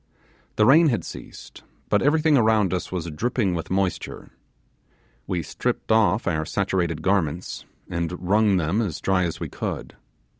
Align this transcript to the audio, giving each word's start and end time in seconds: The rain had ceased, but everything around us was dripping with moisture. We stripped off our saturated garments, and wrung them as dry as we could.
The 0.55 0.65
rain 0.65 0.87
had 0.87 1.03
ceased, 1.05 1.61
but 1.87 2.01
everything 2.01 2.35
around 2.35 2.73
us 2.73 2.91
was 2.91 3.05
dripping 3.11 3.53
with 3.53 3.69
moisture. 3.69 4.31
We 5.27 5.43
stripped 5.43 5.91
off 5.91 6.25
our 6.25 6.43
saturated 6.43 7.03
garments, 7.03 7.65
and 7.87 8.11
wrung 8.19 8.57
them 8.57 8.81
as 8.81 8.99
dry 8.99 9.25
as 9.25 9.39
we 9.39 9.47
could. 9.47 9.95